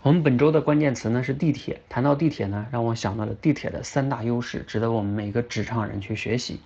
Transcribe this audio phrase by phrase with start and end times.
[0.00, 1.80] 我们本周的关键词呢是地铁。
[1.88, 6.60] 谈到地铁呢，让我想到了地铁的三大优势，值得我们每个职场人去学习。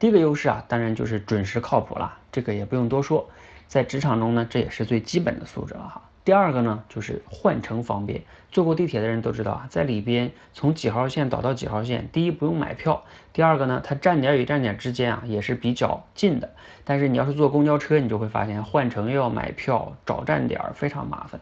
[0.00, 3.30] 第一个优势啊，当然就是准时靠谱了，这个也不用多说，
[3.68, 6.02] 在职场中呢，这也是最基本的素质了哈。
[6.24, 8.22] 第二个呢，就是换乘方便。
[8.50, 16.50] 坐过地铁的人都知道啊，在里边从几号线倒到几号线，第一不用买票，第二个呢，它站点与站点之间啊也是比较近的。
[16.82, 21.40] 但是你要是坐公交车，你就会发现换乘又要买票、找站点，非常麻烦。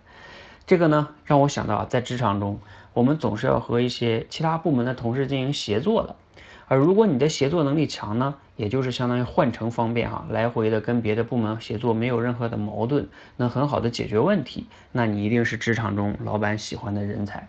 [0.66, 2.60] 这个呢，让我想到在职场中，
[2.94, 6.16] 我们总是要和一些其他部门的同事进行协作的。
[6.68, 17.48] 而如果你的协作能力强呢，也就是相当于换乘方便哈，来回的跟别的部门协作，没有任何的矛盾，能很好的解决问题，那你一定是职场中老板喜欢的人才。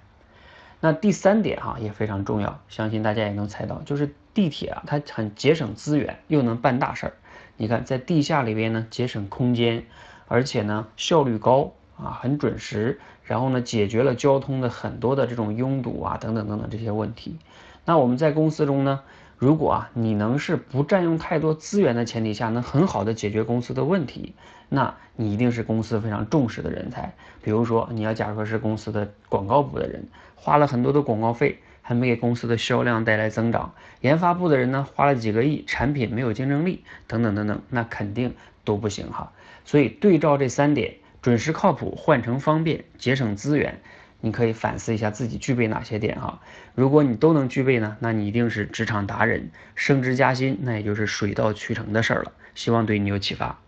[0.81, 7.13] 那第三点哈也非常重要，相信大家也能猜到，就是地铁啊，它很节省资源，又能办大事儿。
[7.55, 9.85] 你看在地下里边呢，节省空间，
[10.27, 11.71] 而且呢效率高。
[11.97, 17.37] 啊，很准时，然后呢，解决了交通的很多的这种拥堵啊，等等等等这些问题。
[17.85, 19.01] 那我们在公司中呢，
[19.37, 24.33] 如果啊你能是不占用太多资源的前提下，能很好的解决公司的问题，
[24.69, 27.13] 那你一定是公司非常重视的人才。
[27.41, 39.33] 比如说，你要假如说是公司的广告部的人，花了很多的广告费，还没给公司的销量带来增长；研发部的人呢，花了几个亿，产品没有竞争力，等等等等，那肯定都不行哈。
[39.65, 40.95] 所以对照这三点。
[41.23, 43.79] 准时靠谱，换乘方便，节省资源，
[44.19, 46.41] 你可以反思一下自己具备哪些点哈。
[46.75, 52.33] 如果你都能具备呢，那你一定是职场达人，升职加薪那也就是水到渠成的事儿了。
[52.55, 53.62] 希望对你有启发。